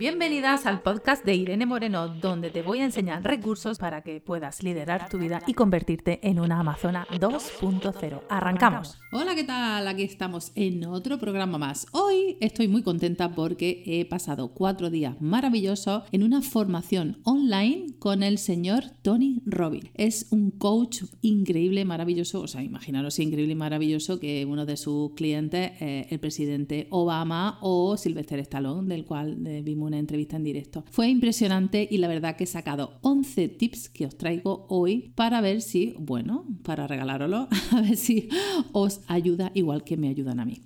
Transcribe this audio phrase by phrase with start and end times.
[0.00, 4.62] Bienvenidas al podcast de Irene Moreno, donde te voy a enseñar recursos para que puedas
[4.62, 8.22] liderar tu vida y convertirte en una Amazona 2.0.
[8.30, 8.98] Arrancamos.
[9.12, 9.86] Hola, ¿qué tal?
[9.86, 11.86] Aquí estamos en otro programa más.
[11.92, 18.22] Hoy estoy muy contenta porque he pasado cuatro días maravillosos en una formación online con
[18.22, 19.90] el señor Tony Robbins.
[19.92, 22.40] Es un coach increíble, maravilloso.
[22.40, 27.58] O sea, imaginaros increíble y maravilloso que uno de sus clientes es el presidente Obama
[27.60, 30.84] o Sylvester Stallone, del cual vimos una entrevista en directo.
[30.90, 35.40] Fue impresionante y la verdad que he sacado 11 tips que os traigo hoy para
[35.40, 38.28] ver si, bueno, para regalároslo, a ver si
[38.72, 40.62] os ayuda igual que me ayudan a mí.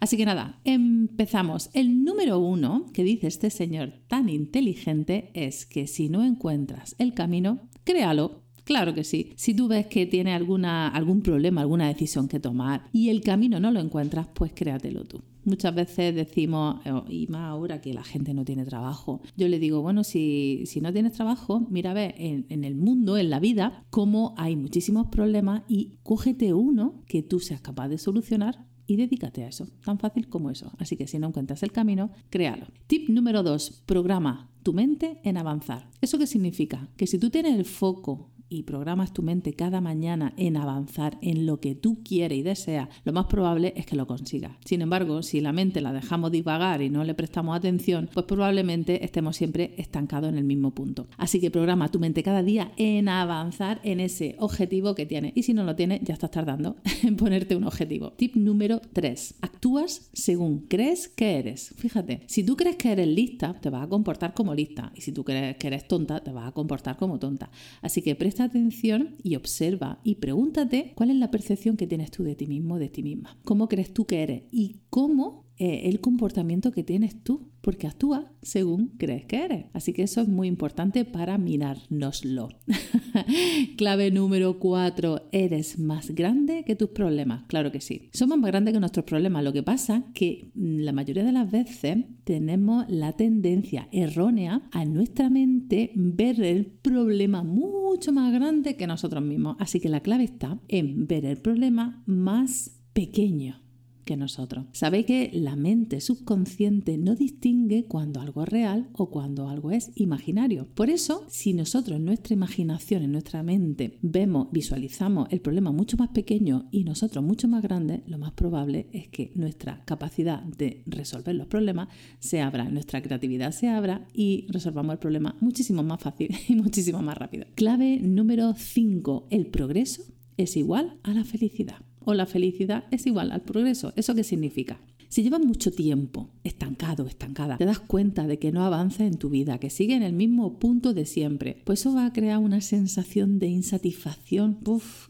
[0.00, 1.70] Así que nada, empezamos.
[1.74, 7.14] El número uno que dice este señor tan inteligente es que si no encuentras el
[7.14, 9.32] camino, créalo Claro que sí.
[9.36, 13.58] Si tú ves que tiene alguna, algún problema, alguna decisión que tomar y el camino
[13.60, 15.22] no lo encuentras, pues créatelo tú.
[15.48, 19.58] Muchas veces decimos, eh, y más ahora que la gente no tiene trabajo, yo le
[19.58, 23.30] digo, bueno, si, si no tienes trabajo, mira a ver en, en, el mundo, en
[23.30, 28.66] la vida, cómo hay muchísimos problemas y cógete uno que tú seas capaz de solucionar
[28.86, 30.70] y dedícate a eso, tan fácil como eso.
[30.76, 32.66] Así que si no encuentras el camino, créalo.
[32.86, 35.88] Tip número dos, programa tu mente en avanzar.
[36.02, 36.90] ¿Eso qué significa?
[36.98, 41.46] Que si tú tienes el foco y programas tu mente cada mañana en avanzar en
[41.46, 44.52] lo que tú quieres y deseas, lo más probable es que lo consigas.
[44.64, 49.04] Sin embargo, si la mente la dejamos divagar y no le prestamos atención, pues probablemente
[49.04, 51.06] estemos siempre estancados en el mismo punto.
[51.16, 55.32] Así que programa tu mente cada día en avanzar en ese objetivo que tienes.
[55.34, 58.12] Y si no lo tienes, ya estás tardando en ponerte un objetivo.
[58.12, 59.36] Tip número 3.
[59.42, 61.74] Actúas según crees que eres.
[61.76, 64.92] Fíjate, si tú crees que eres lista, te vas a comportar como lista.
[64.94, 67.50] Y si tú crees que eres tonta, te vas a comportar como tonta.
[67.82, 72.22] Así que presta atención y observa y pregúntate cuál es la percepción que tienes tú
[72.24, 73.38] de ti mismo, de ti misma.
[73.44, 74.42] ¿Cómo crees tú que eres?
[74.50, 79.66] Y cómo eh, el comportamiento que tienes tú, porque actúa según crees que eres.
[79.72, 82.48] Así que eso es muy importante para mirárnoslo.
[83.76, 87.44] Clave número 4, eres más grande que tus problemas.
[87.48, 88.08] Claro que sí.
[88.12, 89.42] Somos más grandes que nuestros problemas.
[89.42, 94.84] Lo que pasa que mm, la mayoría de las veces tenemos la tendencia errónea a
[94.84, 99.56] nuestra mente ver el problema mucho más grande que nosotros mismos.
[99.58, 103.67] Así que la clave está en ver el problema más pequeño
[104.16, 104.66] nosotros.
[104.72, 109.90] Sabéis que la mente subconsciente no distingue cuando algo es real o cuando algo es
[109.96, 110.68] imaginario.
[110.74, 115.96] Por eso, si nosotros en nuestra imaginación, en nuestra mente, vemos, visualizamos el problema mucho
[115.96, 120.82] más pequeño y nosotros mucho más grande, lo más probable es que nuestra capacidad de
[120.86, 126.00] resolver los problemas se abra, nuestra creatividad se abra y resolvamos el problema muchísimo más
[126.00, 127.46] fácil y muchísimo más rápido.
[127.54, 129.28] Clave número 5.
[129.30, 130.02] El progreso
[130.36, 133.92] es igual a la felicidad o la felicidad es igual al progreso.
[133.96, 134.80] ¿Eso qué significa?
[135.08, 139.30] Si llevas mucho tiempo estancado, estancada, te das cuenta de que no avanza en tu
[139.30, 142.60] vida, que sigue en el mismo punto de siempre, pues eso va a crear una
[142.60, 144.58] sensación de insatisfacción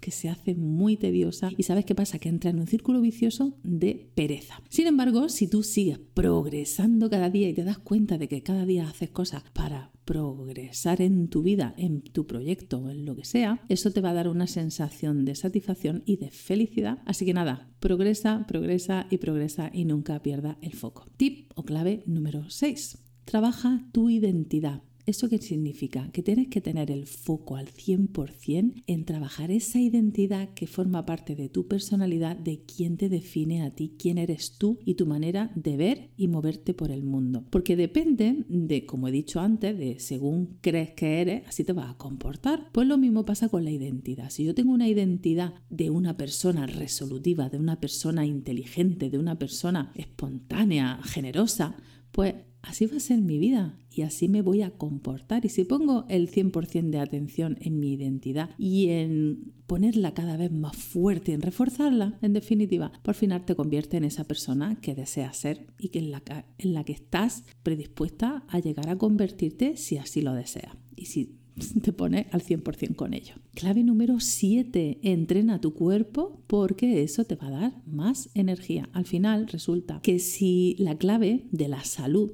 [0.00, 3.54] que se hace muy tediosa y sabes qué pasa, que entra en un círculo vicioso
[3.62, 4.60] de pereza.
[4.68, 8.66] Sin embargo, si tú sigues progresando cada día y te das cuenta de que cada
[8.66, 13.26] día haces cosas para progresar en tu vida, en tu proyecto o en lo que
[13.26, 17.00] sea, eso te va a dar una sensación de satisfacción y de felicidad.
[17.04, 21.06] Así que nada, progresa, progresa y progresa y nunca pierda el foco.
[21.28, 22.96] Tip o clave número 6.
[23.26, 24.80] Trabaja tu identidad.
[25.08, 26.10] ¿Eso qué significa?
[26.12, 31.34] Que tienes que tener el foco al 100% en trabajar esa identidad que forma parte
[31.34, 35.50] de tu personalidad, de quién te define a ti, quién eres tú y tu manera
[35.54, 37.46] de ver y moverte por el mundo.
[37.48, 41.88] Porque depende de, como he dicho antes, de según crees que eres, así te vas
[41.90, 42.68] a comportar.
[42.70, 44.28] Pues lo mismo pasa con la identidad.
[44.28, 49.38] Si yo tengo una identidad de una persona resolutiva, de una persona inteligente, de una
[49.38, 51.76] persona espontánea, generosa,
[52.12, 55.44] pues así va a ser mi vida y así me voy a comportar.
[55.44, 60.52] Y si pongo el 100% de atención en mi identidad y en ponerla cada vez
[60.52, 65.36] más fuerte, en reforzarla, en definitiva, por final te convierte en esa persona que deseas
[65.36, 66.22] ser y que en, la,
[66.58, 70.76] en la que estás predispuesta a llegar a convertirte si así lo deseas.
[70.96, 71.38] Y si
[71.82, 73.34] te pone al 100% con ello.
[73.54, 78.88] Clave número 7, entrena tu cuerpo porque eso te va a dar más energía.
[78.92, 82.32] Al final resulta que si la clave de la salud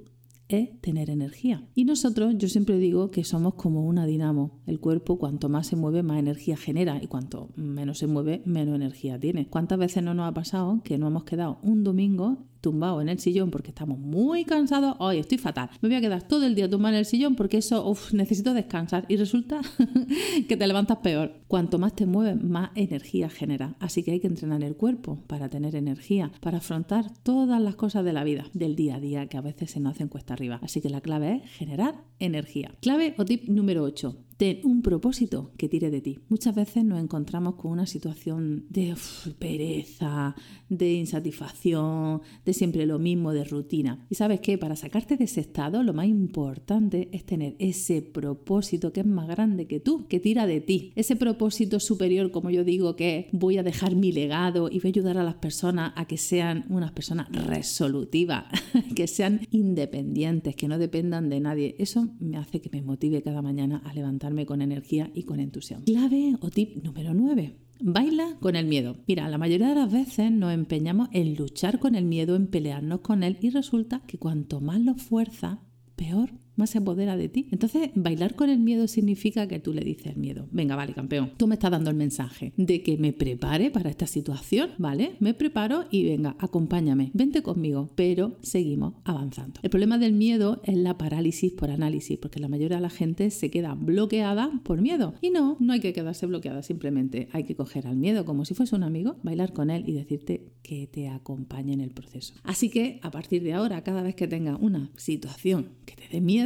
[0.48, 1.66] es tener energía.
[1.74, 4.60] Y nosotros, yo siempre digo que somos como una dinamo.
[4.66, 8.76] El cuerpo, cuanto más se mueve, más energía genera y cuanto menos se mueve, menos
[8.76, 9.48] energía tiene.
[9.48, 13.18] ¿Cuántas veces no nos ha pasado que no hemos quedado un domingo tumbado en el
[13.18, 16.68] sillón porque estamos muy cansados, hoy estoy fatal, me voy a quedar todo el día
[16.68, 19.60] tumbado en el sillón porque eso, uff, necesito descansar y resulta
[20.48, 21.34] que te levantas peor.
[21.46, 23.76] Cuanto más te mueves, más energía genera.
[23.80, 28.02] Así que hay que entrenar el cuerpo para tener energía, para afrontar todas las cosas
[28.02, 30.58] de la vida, del día a día, que a veces se nos hacen cuesta arriba.
[30.62, 32.72] Así que la clave es generar energía.
[32.80, 34.16] Clave o tip número 8.
[34.36, 36.18] Ten un propósito que tire de ti.
[36.28, 38.94] Muchas veces nos encontramos con una situación de
[39.38, 40.34] pereza,
[40.68, 44.06] de insatisfacción, de siempre lo mismo, de rutina.
[44.10, 48.92] Y sabes qué, para sacarte de ese estado, lo más importante es tener ese propósito
[48.92, 50.92] que es más grande que tú, que tira de ti.
[50.96, 54.92] Ese propósito superior, como yo digo, que voy a dejar mi legado y voy a
[54.92, 58.46] ayudar a las personas a que sean unas personas resolutivas,
[58.96, 61.76] que sean independientes, que no dependan de nadie.
[61.78, 65.84] Eso me hace que me motive cada mañana a levantarme con energía y con entusiasmo.
[65.84, 67.56] Clave o tip número 9.
[67.80, 68.96] Baila con el miedo.
[69.06, 73.00] Mira, la mayoría de las veces nos empeñamos en luchar con el miedo, en pelearnos
[73.00, 75.60] con él y resulta que cuanto más lo fuerza,
[75.96, 77.48] peor más se apodera de ti.
[77.50, 81.32] Entonces, bailar con el miedo significa que tú le dices al miedo, venga, vale, campeón,
[81.36, 85.16] tú me estás dando el mensaje de que me prepare para esta situación, ¿vale?
[85.20, 89.60] Me preparo y venga, acompáñame, vente conmigo, pero seguimos avanzando.
[89.62, 93.30] El problema del miedo es la parálisis por análisis, porque la mayoría de la gente
[93.30, 95.14] se queda bloqueada por miedo.
[95.20, 98.54] Y no, no hay que quedarse bloqueada, simplemente hay que coger al miedo como si
[98.54, 102.34] fuese un amigo, bailar con él y decirte que te acompañe en el proceso.
[102.42, 106.20] Así que a partir de ahora, cada vez que tenga una situación que te dé
[106.20, 106.43] miedo,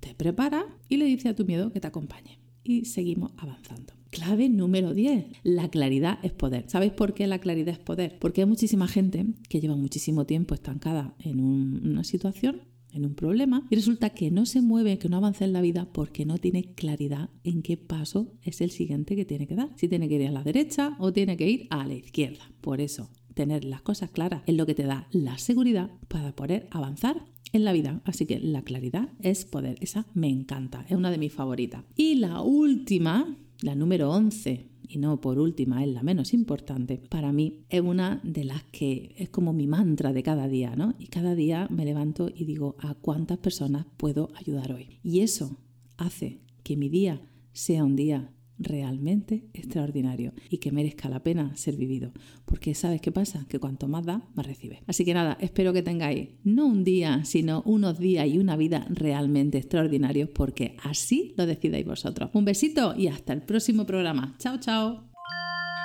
[0.00, 2.40] te prepara y le dice a tu miedo que te acompañe.
[2.64, 3.94] Y seguimos avanzando.
[4.10, 5.26] Clave número 10.
[5.42, 6.64] La claridad es poder.
[6.68, 8.18] ¿Sabéis por qué la claridad es poder?
[8.18, 12.62] Porque hay muchísima gente que lleva muchísimo tiempo estancada en una situación
[12.92, 15.88] en un problema y resulta que no se mueve, que no avanza en la vida
[15.92, 19.70] porque no tiene claridad en qué paso es el siguiente que tiene que dar.
[19.76, 22.50] Si tiene que ir a la derecha o tiene que ir a la izquierda.
[22.60, 26.66] Por eso, tener las cosas claras es lo que te da la seguridad para poder
[26.70, 28.00] avanzar en la vida.
[28.04, 29.76] Así que la claridad es poder.
[29.80, 31.84] Esa me encanta, es una de mis favoritas.
[31.96, 37.32] Y la última, la número 11, y no por última, es la menos importante, para
[37.32, 40.94] mí es una de las que es como mi mantra de cada día, ¿no?
[40.98, 44.98] Y cada día me levanto y digo, ¿a cuántas personas puedo ayudar hoy?
[45.02, 45.58] Y eso
[45.96, 47.20] hace que mi día
[47.52, 52.12] sea un día realmente extraordinario y que merezca la pena ser vivido.
[52.44, 53.46] Porque sabes qué pasa?
[53.48, 54.82] Que cuanto más da, más recibe.
[54.86, 58.86] Así que nada, espero que tengáis no un día, sino unos días y una vida
[58.90, 62.30] realmente extraordinarios porque así lo decidáis vosotros.
[62.32, 64.34] Un besito y hasta el próximo programa.
[64.38, 65.08] Chao, chao.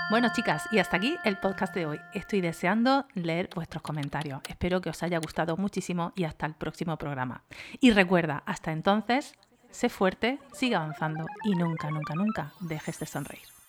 [0.09, 1.97] Bueno, chicas, y hasta aquí el podcast de hoy.
[2.13, 4.41] Estoy deseando leer vuestros comentarios.
[4.47, 7.43] Espero que os haya gustado muchísimo y hasta el próximo programa.
[7.79, 9.33] Y recuerda, hasta entonces,
[9.73, 13.62] sé fuerte, sigue avanzando y nunca, nunca, nunca dejes de sonreír.